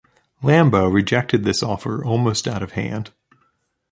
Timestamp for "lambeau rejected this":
0.41-1.61